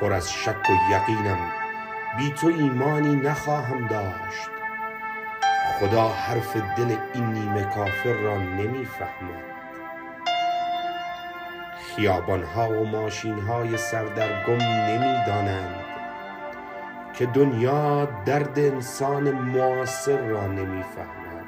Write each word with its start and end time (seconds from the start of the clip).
پر 0.00 0.12
از 0.12 0.32
شک 0.32 0.70
و 0.70 0.92
یقینم 0.92 1.38
بی 2.18 2.30
تو 2.30 2.46
ایمانی 2.46 3.16
نخواهم 3.16 3.86
داشت. 3.86 4.50
خدا 5.80 6.08
حرف 6.08 6.56
دل 6.56 6.96
این 7.14 7.24
نیمه 7.24 7.64
کافر 7.64 8.12
را 8.12 8.38
نمی 8.38 8.84
فهمد 8.84 9.50
خیابان 11.96 12.42
ها 12.42 12.68
و 12.68 12.86
ماشین 12.86 13.38
های 13.38 13.76
سردرگم 13.76 14.62
نمی 14.62 15.26
دانند 15.26 15.84
که 17.14 17.26
دنیا 17.26 18.04
درد 18.24 18.58
انسان 18.58 19.30
معاصر 19.30 20.26
را 20.26 20.46
نمی 20.46 20.82
فهمد 20.82 21.46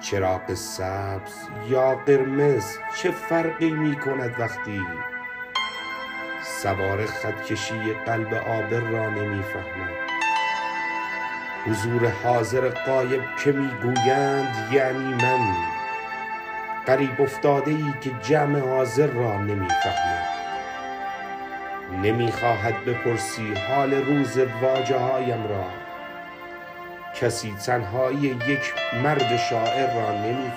چراغ 0.00 0.54
سبز 0.54 1.48
یا 1.68 1.94
قرمز 1.94 2.76
چه 2.96 3.10
فرقی 3.10 3.70
می 3.70 3.96
کند 3.96 4.40
وقتی 4.40 4.82
سوار 6.44 7.06
خطکشی 7.06 7.92
قلب 8.06 8.34
عابر 8.34 8.80
را 8.80 9.10
نمی 9.10 9.42
فهمد 9.42 10.04
حضور 11.66 12.08
حاضر 12.24 12.68
غایب 12.68 13.22
که 13.44 13.52
می 13.52 13.70
گویند 13.82 14.72
یعنی 14.72 15.14
من. 15.14 15.54
غریب 16.86 17.20
افتاده 17.20 17.70
ای 17.70 17.94
که 18.00 18.10
جمع 18.22 18.58
حاضر 18.58 19.06
را 19.06 19.38
نمی 19.38 19.68
فهمد 19.68 20.28
نمی 22.02 22.32
خواهد 22.32 22.84
بپرسی 22.84 23.54
حال 23.54 23.94
روز 23.94 24.38
واجه 24.62 24.98
هایم 24.98 25.48
را. 25.48 25.64
کسی 27.14 27.54
تنهایی 27.66 28.18
یک 28.20 28.74
مرد 29.02 29.36
شاعر 29.36 29.94
را 29.94 30.12
نمی 30.12 30.50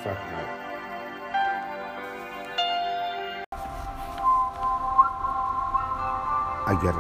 اگر 6.68 6.94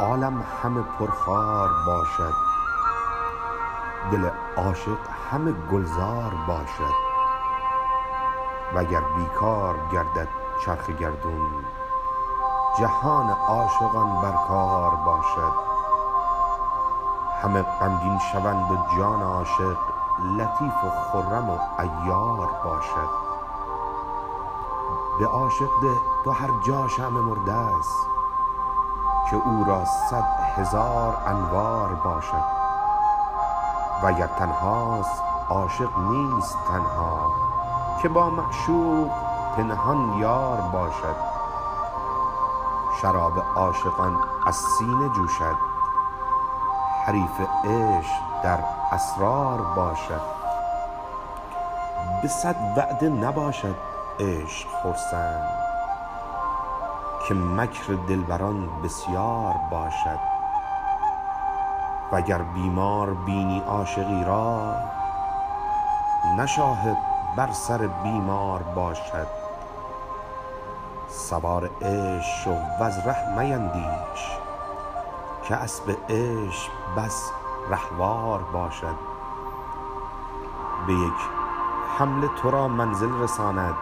عالم 0.00 0.44
همه 0.62 0.82
پرخار 0.82 1.70
باشد 1.86 2.34
دل 4.12 4.30
عاشق 4.56 4.98
همه 5.30 5.52
گلزار 5.52 6.32
باشد. 6.48 6.94
وگر 8.74 9.00
بیکار 9.00 9.74
گردد 9.92 10.28
چرخ 10.64 10.90
گردون 10.90 11.64
جهان 12.78 13.30
عاشقان 13.30 14.22
بر 14.22 14.46
کار 14.48 14.90
باشد. 14.96 15.54
همه 17.42 17.62
غمگین 17.62 18.18
شوند 18.18 18.70
و 18.70 18.96
جان 18.98 19.22
عاشق 19.22 19.78
لطیف 20.38 20.84
و 20.84 20.90
خرم 20.90 21.50
و 21.50 21.58
عیار 21.78 22.50
باشد. 22.64 23.10
به 25.18 25.26
عاشق 25.26 25.70
ده 25.82 25.98
تو 26.24 26.30
هر 26.30 26.50
جا 26.66 26.88
شمع 26.88 27.20
مرده 27.20 27.52
است. 27.52 28.13
که 29.30 29.36
او 29.36 29.64
را 29.64 29.84
صد 29.84 30.24
هزار 30.56 31.16
انوار 31.26 31.94
باشد 31.94 32.44
وگر 34.02 34.26
تنهاست 34.26 35.22
عاشق 35.48 35.98
نیست 35.98 36.58
تنها 36.68 37.30
که 38.02 38.08
با 38.08 38.30
معشوق 38.30 39.10
پنهان 39.56 40.18
یار 40.18 40.60
باشد. 40.60 41.16
شراب 43.02 43.32
عاشقان 43.56 44.18
از 44.46 44.56
سینه 44.56 45.08
جوشد 45.08 45.56
حریف 47.06 47.40
عشق 47.64 48.42
در 48.42 48.58
اسرار 48.92 49.62
باشد. 49.62 50.20
به 52.22 52.28
صد 52.28 52.56
وعده 52.76 53.08
نباشد 53.08 53.76
عشق 54.20 54.68
خرسند. 54.82 55.63
که 57.28 57.34
مکر 57.34 57.92
دلبران 58.08 58.68
بسیار 58.82 59.54
باشد. 59.70 60.18
وگر 62.12 62.38
بیمار 62.38 63.14
بینی 63.14 63.60
عاشقی 63.60 64.24
را 64.24 64.76
نه 66.36 66.46
شاهد 66.46 66.96
بر 67.36 67.52
سر 67.52 67.78
بیمار 67.78 68.62
باشد. 68.62 69.26
سوار 71.08 71.70
عشق 71.82 72.22
شو 72.44 72.56
وز 72.80 72.98
ره 72.98 73.38
میندیش 73.38 74.30
که 75.48 75.54
اسب 75.54 75.96
عشق 76.08 76.70
بس 76.96 77.30
رهوار 77.70 78.40
باشد. 78.42 78.96
به 80.86 80.92
یک 80.92 81.20
حمله 81.98 82.28
تو 82.28 82.50
را 82.50 82.68
منزل 82.68 83.22
رساند. 83.22 83.74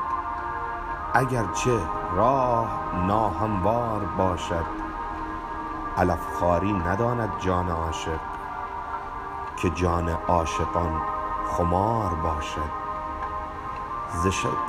اگر 1.15 1.45
چه 1.53 2.02
راه 2.17 2.69
ناهموار 3.07 4.01
باشد. 4.19 4.67
علف 5.99 6.27
خواری 6.39 6.73
نداند 6.73 7.33
جان 7.39 7.69
عاشق 7.69 8.21
که 9.57 9.71
جان 9.71 10.09
عاشقان 10.29 11.03
خمار 11.47 12.15
باشد. 12.15 12.83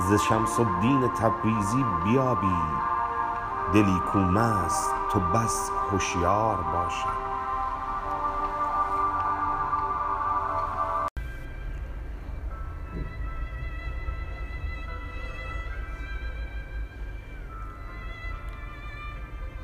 ز 0.10 0.14
شمس 0.14 0.60
الدین 0.60 1.08
تبریزی 1.08 1.86
بیابید 2.04 2.84
دلی 3.74 4.00
کو 4.12 4.20
مست 4.20 4.94
تو 5.12 5.20
بس 5.20 5.72
هشیار 5.94 6.58
باشد. 6.74 7.23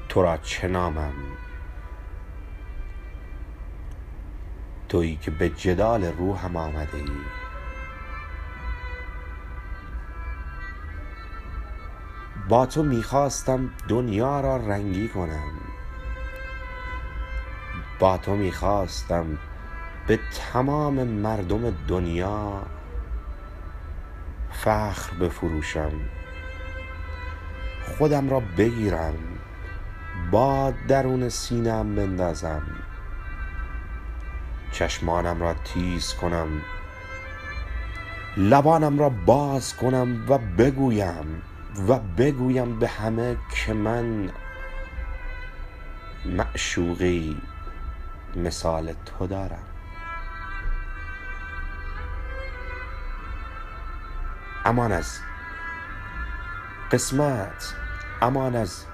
تو 0.09 0.21
را 0.21 0.37
چه 0.37 0.67
نامم؟ 0.67 1.13
تویی 4.89 5.15
که 5.15 5.31
به 5.31 5.49
جدال 5.49 6.03
روحم 6.03 6.55
آمده 6.55 6.97
ای 6.97 7.05
با 12.49 12.65
تو 12.65 12.83
می 12.83 13.03
خواستم 13.03 13.69
دنیا 13.87 14.41
را 14.41 14.57
رنگی 14.57 15.07
کنم. 15.07 15.51
با 17.99 18.17
تو 18.17 18.35
می 18.35 18.51
خواستم 18.51 19.37
به 20.07 20.19
تمام 20.53 21.03
مردم 21.03 21.71
دنیا 21.87 22.61
فخر 24.51 25.13
بفروشم. 25.13 25.91
خودم 27.97 28.29
را 28.29 28.39
بگیرم. 28.57 29.28
باد 30.31 30.73
درون 30.87 31.29
سینه 31.29 31.69
ام 31.69 31.95
بندازم. 31.95 32.61
چشمانم 34.71 35.41
را 35.41 35.53
تیز 35.53 36.13
کنم. 36.13 36.61
لبانم 38.37 38.99
را 38.99 39.09
باز 39.09 39.75
کنم 39.75 40.25
و 40.29 40.37
بگویم 40.37 41.41
و 41.87 41.99
بگویم 41.99 42.79
به 42.79 42.87
همه 42.87 43.37
که 43.51 43.73
من 43.73 44.29
معشوقی 46.25 47.41
مثال 48.35 48.93
تو 49.05 49.27
دارم. 49.27 49.63
امان 54.65 54.91
از 54.91 55.19
قسمت 56.91 57.75
امان 58.21 58.55
از 58.55 58.85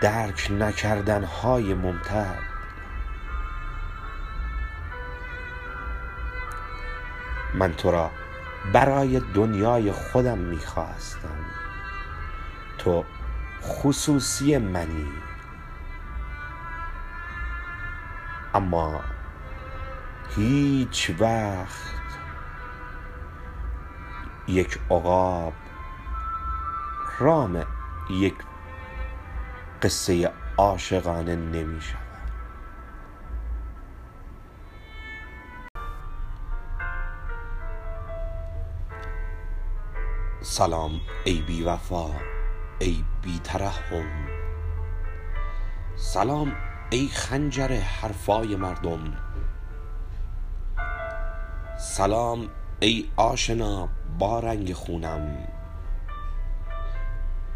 درک 0.00 0.50
نکردن 0.50 1.24
های 1.24 1.74
ممتد. 1.74 2.38
من 7.54 7.72
تو 7.72 7.90
را 7.90 8.10
برای 8.72 9.20
دنیای 9.34 9.92
خودم 9.92 10.38
می 10.38 10.58
خواستم 10.58 11.44
تو 12.78 13.04
خصوصی 13.62 14.58
منی. 14.58 15.08
اما 18.54 19.00
هیچ 20.36 21.10
وقت 21.18 21.90
یک 24.48 24.78
عقاب 24.90 25.52
رام 27.18 27.66
یک 28.10 28.34
قصه 29.82 30.32
عاشقانه 30.58 31.36
نمی 31.36 31.80
شود 31.80 32.10
سلام 40.40 41.00
ای 41.24 41.40
بی 41.40 41.62
وفا 41.62 42.10
ای 42.78 43.04
بی 43.22 43.40
ترحم. 43.44 44.28
سلام 45.96 46.52
ای 46.90 47.08
خنجر 47.08 47.72
حرفای 47.72 48.56
مردم. 48.56 49.16
سلام 51.78 52.48
ای 52.80 53.10
آشنا 53.16 53.88
با 54.18 54.40
رنگ 54.40 54.72
خونم. 54.72 55.48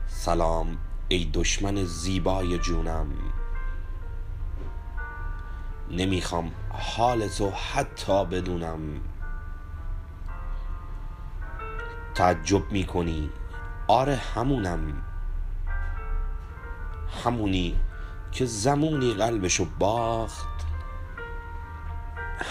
سلام 0.06 0.78
ای 1.08 1.30
دشمن 1.34 1.84
زیبای 1.84 2.58
جونم. 2.58 3.06
نمی‌خوام 5.90 6.52
حال 6.70 7.28
تو 7.28 7.50
حتی 7.50 8.24
بدونم. 8.24 8.80
تعجب 12.14 12.72
می‌کنی؟ 12.72 13.30
آره 13.88 14.16
همونم. 14.16 15.02
همونی 17.24 17.76
که 18.32 18.46
زمونی 18.46 19.14
قلبشو 19.14 19.66
باخت. 19.78 20.66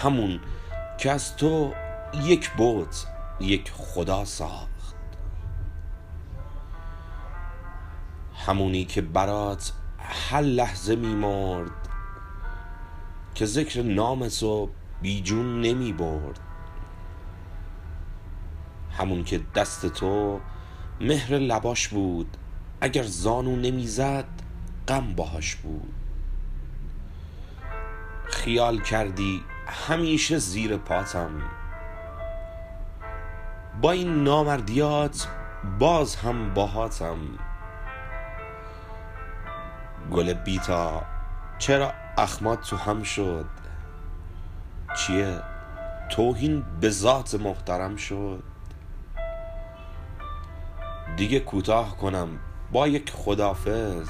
همون 0.02 0.40
که 0.98 1.10
از 1.10 1.36
تو 1.36 1.74
یک 2.22 2.50
بوت 2.50 3.06
یک 3.40 3.72
خدا 3.76 4.24
ساخت. 4.24 4.93
همونی 8.46 8.84
که 8.84 9.02
برات 9.02 9.72
هر 9.98 10.40
لحظه 10.40 10.96
میمرد 10.96 11.70
که 13.34 13.46
ذکر 13.46 13.82
نام 13.82 14.28
تو 14.28 14.70
بیجون 15.02 15.60
نمی 15.60 15.92
برد. 15.92 16.40
همون 18.98 19.24
که 19.24 19.40
دست 19.54 19.86
تو 19.86 20.40
مهر 21.00 21.34
لباش 21.34 21.88
بود 21.88 22.36
اگر 22.80 23.02
زانو 23.02 23.56
نمی‌زد 23.56 24.24
غم 24.88 25.14
باهاش 25.14 25.54
بود. 25.54 25.94
خیال 28.24 28.80
کردی 28.80 29.42
همیشه 29.66 30.38
زیر 30.38 30.76
پاتم. 30.76 31.30
با 33.82 33.90
این 33.90 34.24
نامردیات 34.24 35.28
باز 35.78 36.16
هم 36.16 36.54
باهاتم. 36.54 37.18
گل 40.12 40.32
بیتا. 40.32 41.02
چرا 41.58 41.92
اخمات 42.18 42.60
تو 42.60 42.76
هم 42.76 43.02
شد؟ 43.02 43.46
چیه؟ 44.96 45.42
توهین 46.10 46.64
به 46.80 46.90
ذات 46.90 47.34
محترم 47.34 47.96
شد. 47.96 48.42
دیگه 51.16 51.40
کوتاه 51.40 51.96
کنم 51.96 52.28
با 52.72 52.88
یک 52.88 53.10
خدافز 53.10 54.08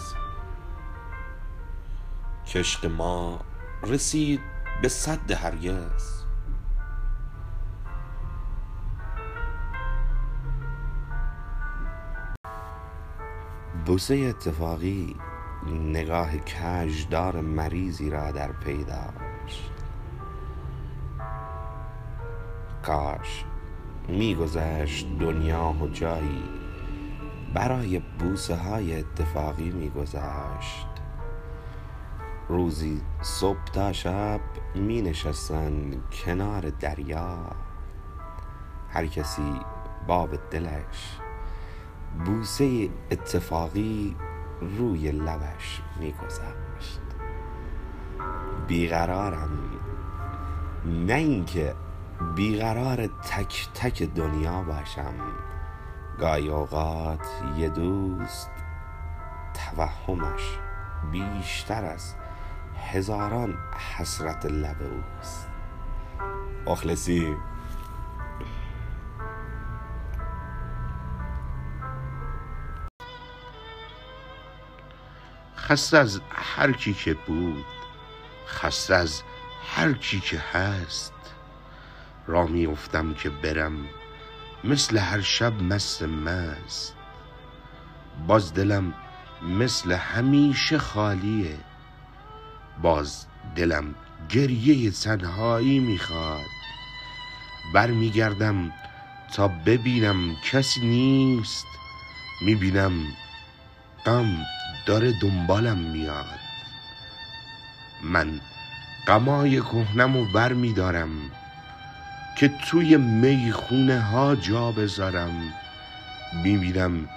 کشق 2.47 2.87
ما 2.87 3.41
رسید 3.83 4.41
به 4.83 4.89
صد 4.89 5.31
هرگز. 5.31 6.25
بوسه 13.87 14.15
اتفاقی 14.15 15.17
نگاه 15.73 16.31
کجدار 16.39 17.41
مریضی 17.41 18.11
را 18.11 18.31
در 18.31 18.53
پی 18.53 18.85
داشت. 18.85 19.73
کاش 22.83 23.45
میگذشت 24.09 25.19
دنیا 25.19 25.75
و 25.83 25.89
جایی 25.89 26.45
برای 27.55 28.03
بوسه 28.19 28.57
های 28.57 28.99
اتفاقی 28.99 29.71
میگذشت. 29.71 30.87
روزی 32.49 33.01
صبح 33.23 33.65
تا 33.65 33.93
شب 33.93 34.41
می 34.75 35.03
نشستن 35.03 36.03
کنار 36.25 36.71
دریا. 36.71 37.39
هر 38.91 39.07
کسی 39.07 39.61
باب 40.07 40.31
دلش 40.51 41.19
بوسه 42.27 42.91
اتفاقی 43.11 44.17
روی 44.61 45.13
لبش 45.13 45.83
میگذشت 46.01 47.01
بیقرارم. 48.67 49.51
نه 50.85 51.15
اینکه 51.15 51.75
بیقرار 52.35 53.07
تک 53.07 53.69
تک 53.75 54.03
دنیا 54.03 54.63
باشم. 54.63 55.15
گاهی 56.19 56.49
اوقات 56.49 57.27
یه 57.59 57.69
دوست 57.69 58.51
توهمش 59.55 60.59
بیشتر 61.13 61.85
از 61.85 62.15
هزاران 62.93 63.55
حسرت 63.97 64.47
لب 64.47 64.77
اوست. 64.83 65.49
مخلصی 66.67 67.37
خسته 75.65 75.99
از 75.99 76.21
هر 76.31 76.73
کی 76.73 76.95
که 76.95 77.15
بود 77.15 77.65
خسته 78.49 78.95
از 78.95 79.23
هر 79.75 79.93
کی 79.93 80.21
که 80.21 80.39
هست. 80.39 81.13
را 82.27 82.47
میافتم 82.47 83.15
که 83.15 83.31
برم 83.31 83.87
مثل 84.65 84.99
هر 84.99 85.21
شب 85.21 85.63
مست 85.63 86.03
مست. 86.03 86.95
باز 88.27 88.55
دلم 88.55 88.95
مثل 89.43 89.93
همیشه 89.93 90.79
خالیه 90.79 91.59
باز 92.83 93.27
دلم 93.57 93.95
گریه 94.29 94.91
تنهایی 94.91 95.79
می‌خواد. 95.79 96.47
برمیگردم 97.75 98.73
تا 99.35 99.49
ببینم 99.49 100.37
کسی 100.51 100.81
نیست 100.81 101.67
می‌بینم 102.43 102.93
غم 104.07 104.45
داره 104.87 105.13
دنبالم 105.23 105.79
میاد. 105.79 106.39
من 108.03 108.41
غمای 109.07 109.61
کهنم 109.61 110.17
و 110.17 110.25
بر 110.25 110.53
میدارم 110.53 111.11
که 112.39 112.49
توی 112.49 112.97
می‌خونه 112.97 114.01
ها 114.01 114.37
جا 114.37 114.73
بذارم. 114.73 115.55
می‌بینم 116.43 117.09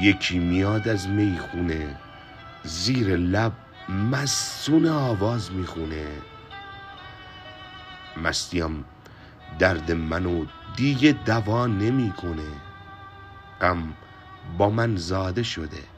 یکی 0.00 0.38
میاد 0.38 0.88
از 0.88 1.08
می‌خونه 1.08 1.96
زیر 2.64 3.16
لب 3.16 3.52
مستون 3.88 4.86
آواز 4.86 5.52
می‌خونه. 5.52 6.06
مستیم 8.16 8.84
درد 9.58 9.92
منو 9.92 10.44
دیگه 10.76 11.12
دوا 11.12 11.66
نمی‌کنه. 11.66 12.50
غم 13.60 13.94
با 14.58 14.70
من 14.70 14.96
زاده 14.96 15.42
شده. 15.42 15.95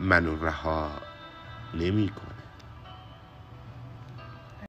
منو 0.00 0.36
رها 0.36 1.00
نمی‌کنه. 1.74 2.29